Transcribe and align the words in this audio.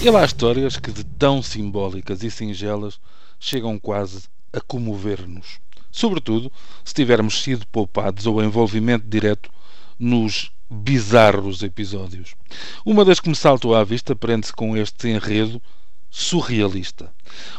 E 0.00 0.08
lá 0.10 0.22
há 0.22 0.24
histórias 0.24 0.76
que, 0.76 0.92
de 0.92 1.02
tão 1.02 1.42
simbólicas 1.42 2.22
e 2.22 2.30
singelas, 2.30 3.00
chegam 3.40 3.80
quase 3.80 4.28
a 4.52 4.60
comover-nos. 4.60 5.58
Sobretudo 5.90 6.52
se 6.84 6.94
tivermos 6.94 7.42
sido 7.42 7.66
poupados 7.66 8.24
ao 8.24 8.40
envolvimento 8.40 9.04
direto 9.08 9.50
nos 9.98 10.52
bizarros 10.70 11.64
episódios. 11.64 12.36
Uma 12.86 13.04
das 13.04 13.18
que 13.18 13.28
me 13.28 13.34
saltou 13.34 13.74
à 13.74 13.82
vista 13.82 14.14
prende-se 14.14 14.52
com 14.52 14.76
este 14.76 15.08
enredo 15.08 15.60
surrealista. 16.08 17.12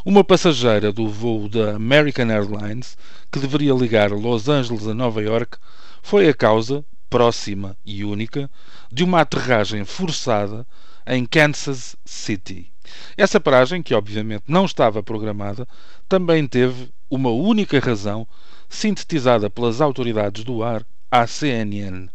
Uma 0.05 0.23
passageira 0.23 0.93
do 0.93 1.09
voo 1.09 1.49
da 1.49 1.75
American 1.75 2.29
Airlines, 2.29 2.97
que 3.29 3.39
deveria 3.39 3.73
ligar 3.73 4.11
Los 4.11 4.47
Angeles 4.47 4.87
a 4.87 4.93
Nova 4.93 5.21
York, 5.21 5.57
foi 6.01 6.29
a 6.29 6.33
causa, 6.33 6.85
próxima 7.09 7.75
e 7.85 8.05
única, 8.05 8.49
de 8.89 9.03
uma 9.03 9.19
aterragem 9.19 9.83
forçada 9.83 10.65
em 11.09 11.25
Kansas 11.25 11.95
City. 12.05 12.71
Essa 13.17 13.39
paragem, 13.39 13.81
que 13.81 13.95
obviamente 13.95 14.43
não 14.47 14.65
estava 14.65 15.01
programada, 15.01 15.67
também 16.07 16.47
teve 16.47 16.89
uma 17.09 17.31
única 17.31 17.79
razão, 17.79 18.27
sintetizada 18.69 19.49
pelas 19.49 19.81
autoridades 19.81 20.43
do 20.43 20.63
ar 20.63 20.85
à 21.09 21.25
CNN. 21.25 22.07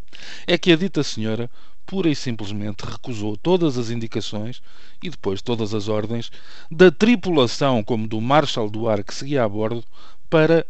É 0.47 0.57
que 0.57 0.71
a 0.71 0.77
dita 0.77 1.03
senhora 1.03 1.49
pura 1.85 2.09
e 2.09 2.15
simplesmente 2.15 2.85
recusou 2.85 3.37
todas 3.37 3.77
as 3.77 3.89
indicações 3.89 4.61
e 5.03 5.09
depois 5.09 5.41
todas 5.41 5.73
as 5.73 5.87
ordens 5.87 6.31
da 6.71 6.89
tripulação 6.89 7.83
como 7.83 8.07
do 8.07 8.19
Marshal 8.19 8.69
do 8.69 8.87
ar 8.87 9.03
que 9.03 9.13
seguia 9.13 9.43
a 9.43 9.49
bordo 9.49 9.83
para 10.29 10.65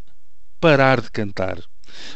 parar 0.59 0.99
de 0.99 1.11
cantar. 1.11 1.59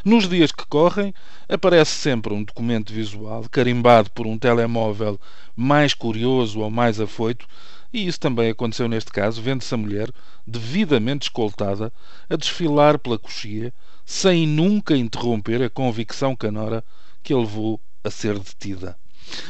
Nos 0.04 0.28
dias 0.28 0.52
que 0.52 0.66
correm, 0.66 1.14
aparece 1.48 1.92
sempre 1.92 2.34
um 2.34 2.44
documento 2.44 2.94
visual 2.94 3.46
carimbado 3.50 4.10
por 4.12 4.28
um 4.28 4.38
telemóvel 4.38 5.20
mais 5.56 5.94
curioso 5.94 6.60
ou 6.60 6.70
mais 6.70 7.00
afoito, 7.00 7.48
e 7.92 8.08
isso 8.08 8.20
também 8.20 8.50
aconteceu 8.50 8.88
neste 8.88 9.12
caso, 9.12 9.42
vendo-se 9.42 9.74
a 9.74 9.78
mulher, 9.78 10.12
devidamente 10.46 11.24
escoltada, 11.24 11.92
a 12.30 12.36
desfilar 12.36 13.00
pela 13.00 13.18
coxia, 13.18 13.74
sem 14.06 14.48
nunca 14.48 14.96
interromper 14.96 15.62
a 15.62 15.70
convicção 15.70 16.36
canora 16.36 16.84
que 17.24 17.34
a 17.34 17.38
levou 17.38 17.80
a 18.04 18.10
ser 18.10 18.38
detida. 18.38 18.98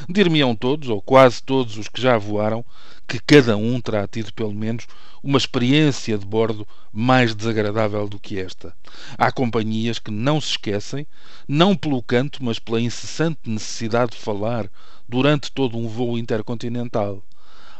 Dir-me-ão 0.07 0.55
todos, 0.55 0.89
ou 0.89 1.01
quase 1.01 1.41
todos 1.43 1.77
os 1.77 1.87
que 1.87 2.01
já 2.01 2.17
voaram, 2.17 2.65
que 3.07 3.19
cada 3.19 3.57
um 3.57 3.81
terá 3.81 4.07
tido 4.07 4.33
pelo 4.33 4.53
menos 4.53 4.85
uma 5.23 5.37
experiência 5.37 6.17
de 6.17 6.25
bordo 6.25 6.67
mais 6.93 7.35
desagradável 7.35 8.07
do 8.07 8.19
que 8.19 8.39
esta. 8.39 8.73
Há 9.17 9.31
companhias 9.31 9.99
que 9.99 10.11
não 10.11 10.39
se 10.39 10.51
esquecem, 10.51 11.05
não 11.47 11.75
pelo 11.75 12.01
canto, 12.01 12.43
mas 12.43 12.59
pela 12.59 12.79
incessante 12.79 13.39
necessidade 13.45 14.11
de 14.11 14.17
falar 14.17 14.69
durante 15.07 15.51
todo 15.51 15.77
um 15.77 15.87
voo 15.87 16.17
intercontinental. 16.17 17.23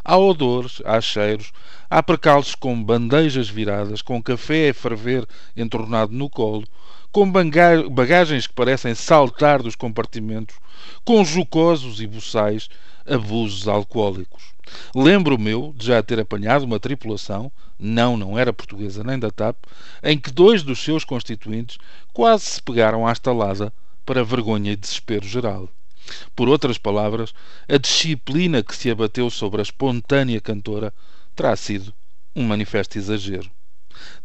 Há 0.04 0.18
odores, 0.18 0.82
há 0.86 1.00
cheiros, 1.00 1.52
há 1.90 2.02
percalços 2.02 2.56
com 2.56 2.82
bandejas 2.84 3.50
viradas, 3.50 4.02
com 4.02 4.24
café 4.24 4.70
a 4.70 4.74
ferver 4.74 5.28
entornado 5.56 6.12
no 6.12 6.30
colo, 6.30 6.66
com 7.12 7.30
bagagens 7.90 8.46
que 8.46 8.54
parecem 8.54 8.94
saltar 8.94 9.64
dos 9.64 9.76
compartimentos, 9.76 10.56
com 11.04 11.24
jocosos 11.26 12.02
e 12.02 12.08
buçais 12.08 12.70
abusos 13.06 13.68
alcoólicos. 13.68 14.54
Lembro 14.96 15.36
o 15.36 15.40
meu 15.40 15.74
de 15.76 15.88
já 15.88 16.04
ter 16.04 16.20
apanhado 16.20 16.64
uma 16.64 16.80
tripulação, 16.80 17.52
não, 17.80 18.16
não 18.16 18.38
era 18.38 18.54
portuguesa 18.54 19.04
nem 19.04 19.18
da 19.18 19.32
TAP, 19.32 19.56
em 20.04 20.18
que 20.18 20.32
dois 20.32 20.62
dos 20.62 20.80
seus 20.80 21.04
constituintes 21.04 21.78
quase 22.14 22.46
se 22.46 22.62
pegaram 22.62 23.08
à 23.08 23.12
estalada 23.12 23.74
para 24.06 24.24
vergonha 24.24 24.72
e 24.72 24.76
desespero 24.76 25.26
geral. 25.28 25.70
Por 26.36 26.50
outras 26.50 26.78
palavras, 26.78 27.34
a 27.68 27.78
disciplina 27.78 28.64
que 28.64 28.76
se 28.76 28.90
abateu 28.90 29.30
sobre 29.30 29.62
a 29.62 29.64
espontânea 29.64 30.42
cantora 30.42 30.94
terá 31.36 31.56
sido 31.56 31.94
um 32.36 32.44
manifesto 32.44 32.98
exagero. 32.98 33.50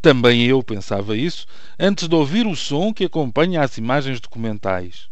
Também 0.00 0.44
eu 0.44 0.62
pensava 0.62 1.16
isso 1.16 1.46
antes 1.78 2.08
de 2.08 2.14
ouvir 2.14 2.46
o 2.46 2.54
som 2.54 2.92
que 2.92 3.04
acompanha 3.04 3.62
as 3.62 3.78
imagens 3.78 4.20
documentais. 4.20 5.08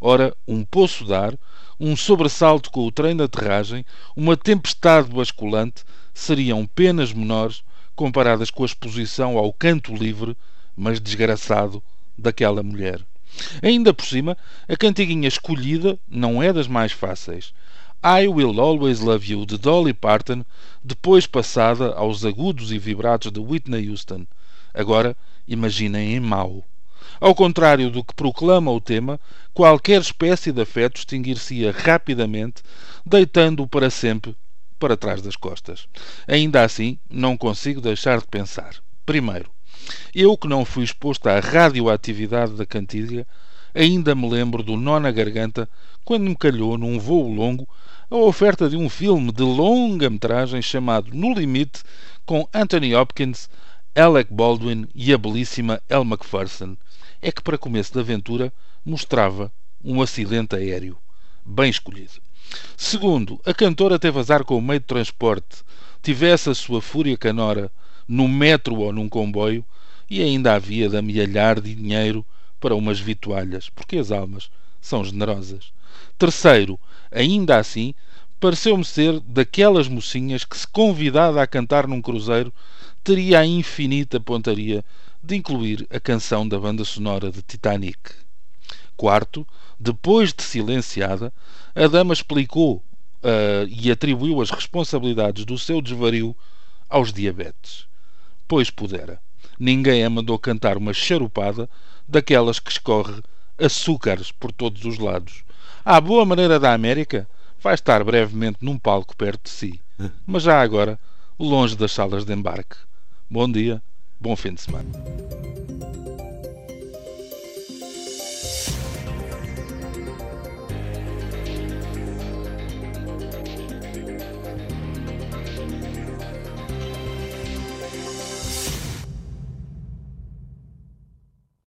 Ora, 0.00 0.36
um 0.46 0.64
poço 0.64 1.04
de 1.04 1.14
ar, 1.14 1.34
um 1.80 1.96
sobressalto 1.96 2.70
com 2.70 2.86
o 2.86 2.92
trem 2.92 3.16
de 3.16 3.22
aterragem, 3.22 3.84
uma 4.14 4.36
tempestade 4.36 5.08
basculante 5.08 5.84
seriam 6.12 6.66
penas 6.66 7.12
menores 7.12 7.64
comparadas 7.96 8.50
com 8.50 8.62
a 8.62 8.66
exposição 8.66 9.38
ao 9.38 9.52
canto 9.52 9.94
livre, 9.94 10.36
mas 10.76 11.00
desgraçado, 11.00 11.82
daquela 12.16 12.62
mulher. 12.62 13.00
Ainda 13.62 13.92
por 13.92 14.04
cima, 14.04 14.36
a 14.68 14.76
cantiguinha 14.76 15.26
escolhida 15.26 15.98
não 16.08 16.42
é 16.42 16.52
das 16.52 16.68
mais 16.68 16.92
fáceis. 16.92 17.52
I 18.06 18.28
Will 18.28 18.60
Always 18.60 19.00
Love 19.00 19.32
You 19.32 19.46
de 19.46 19.56
Dolly 19.56 19.94
Parton, 19.94 20.44
depois 20.84 21.26
passada 21.26 21.94
aos 21.94 22.22
agudos 22.22 22.70
e 22.70 22.78
vibratos 22.78 23.32
de 23.32 23.40
Whitney 23.40 23.88
Houston. 23.88 24.26
Agora, 24.74 25.16
imaginem 25.48 26.14
em 26.14 26.20
mau. 26.20 26.62
Ao 27.18 27.34
contrário 27.34 27.90
do 27.90 28.04
que 28.04 28.12
proclama 28.12 28.70
o 28.70 28.78
tema, 28.78 29.18
qualquer 29.54 30.02
espécie 30.02 30.52
de 30.52 30.60
afeto 30.60 30.98
extinguir-se-ia 30.98 31.72
rapidamente, 31.72 32.62
deitando-o 33.06 33.66
para 33.66 33.88
sempre 33.88 34.36
para 34.78 34.98
trás 34.98 35.22
das 35.22 35.34
costas. 35.34 35.88
Ainda 36.28 36.62
assim, 36.62 36.98
não 37.08 37.38
consigo 37.38 37.80
deixar 37.80 38.18
de 38.18 38.26
pensar. 38.26 38.74
Primeiro, 39.06 39.50
eu 40.14 40.36
que 40.36 40.46
não 40.46 40.62
fui 40.66 40.84
exposto 40.84 41.26
à 41.26 41.40
radioatividade 41.40 42.52
da 42.52 42.66
cantiga, 42.66 43.26
ainda 43.74 44.14
me 44.14 44.28
lembro 44.28 44.62
do 44.62 44.76
nó 44.76 45.00
na 45.00 45.10
garganta 45.10 45.68
quando 46.04 46.24
me 46.24 46.36
calhou 46.36 46.78
num 46.78 46.98
voo 46.98 47.28
longo 47.28 47.68
a 48.10 48.16
oferta 48.16 48.68
de 48.68 48.76
um 48.76 48.88
filme 48.88 49.32
de 49.32 49.42
longa 49.42 50.08
metragem 50.08 50.62
chamado 50.62 51.10
No 51.12 51.34
Limite, 51.34 51.82
com 52.24 52.48
Anthony 52.52 52.94
Hopkins, 52.94 53.48
Alec 53.94 54.32
Baldwin 54.32 54.86
e 54.94 55.12
a 55.12 55.18
belíssima 55.18 55.82
Elle 55.88 56.04
Macpherson. 56.04 56.76
É 57.20 57.32
que, 57.32 57.42
para 57.42 57.58
começo 57.58 57.92
da 57.94 58.00
aventura, 58.00 58.52
mostrava 58.84 59.50
um 59.82 60.00
acidente 60.00 60.54
aéreo. 60.54 60.98
Bem 61.44 61.70
escolhido. 61.70 62.12
Segundo, 62.76 63.40
a 63.44 63.52
cantora 63.52 63.98
teve 63.98 64.18
azar 64.18 64.44
com 64.44 64.58
o 64.58 64.62
meio 64.62 64.80
de 64.80 64.86
transporte. 64.86 65.64
Tivesse 66.02 66.50
a 66.50 66.54
sua 66.54 66.82
fúria 66.82 67.16
canora 67.16 67.72
num 68.06 68.28
metro 68.28 68.76
ou 68.76 68.92
num 68.92 69.08
comboio, 69.08 69.64
e 70.08 70.22
ainda 70.22 70.54
havia 70.54 70.88
de 70.88 70.96
amealhar 70.96 71.60
dinheiro 71.60 72.24
para 72.64 72.74
umas 72.74 72.98
vitualhas, 72.98 73.68
porque 73.68 73.98
as 73.98 74.10
almas 74.10 74.50
são 74.80 75.04
generosas. 75.04 75.70
Terceiro, 76.16 76.80
ainda 77.12 77.58
assim, 77.58 77.92
pareceu-me 78.40 78.86
ser 78.86 79.20
daquelas 79.20 79.86
mocinhas 79.86 80.46
que, 80.46 80.56
se 80.56 80.66
convidada 80.66 81.42
a 81.42 81.46
cantar 81.46 81.86
num 81.86 82.00
cruzeiro, 82.00 82.50
teria 83.04 83.40
a 83.40 83.46
infinita 83.46 84.18
pontaria 84.18 84.82
de 85.22 85.36
incluir 85.36 85.86
a 85.90 86.00
canção 86.00 86.48
da 86.48 86.58
banda 86.58 86.86
sonora 86.86 87.30
de 87.30 87.42
Titanic. 87.42 87.98
Quarto, 88.96 89.46
depois 89.78 90.32
de 90.32 90.42
silenciada, 90.42 91.30
a 91.74 91.86
dama 91.86 92.14
explicou 92.14 92.76
uh, 92.76 93.68
e 93.68 93.90
atribuiu 93.90 94.40
as 94.40 94.48
responsabilidades 94.48 95.44
do 95.44 95.58
seu 95.58 95.82
desvario 95.82 96.34
aos 96.88 97.12
diabetes. 97.12 97.84
Pois 98.48 98.70
pudera. 98.70 99.20
Ninguém 99.58 100.04
a 100.04 100.10
mandou 100.10 100.38
cantar 100.38 100.76
uma 100.76 100.92
charupada 100.92 101.68
daquelas 102.06 102.58
que 102.58 102.70
escorre 102.70 103.22
açúcares 103.58 104.32
por 104.32 104.52
todos 104.52 104.84
os 104.84 104.98
lados. 104.98 105.44
À 105.84 106.00
boa 106.00 106.24
maneira 106.24 106.58
da 106.58 106.72
América, 106.72 107.28
vai 107.60 107.74
estar 107.74 108.02
brevemente 108.04 108.58
num 108.60 108.78
palco 108.78 109.16
perto 109.16 109.44
de 109.44 109.50
si, 109.50 109.80
mas 110.26 110.42
já 110.42 110.60
agora 110.60 110.98
longe 111.38 111.76
das 111.76 111.92
salas 111.92 112.24
de 112.24 112.32
embarque. 112.32 112.76
Bom 113.30 113.50
dia, 113.50 113.82
bom 114.20 114.36
fim 114.36 114.54
de 114.54 114.60
semana. 114.60 114.88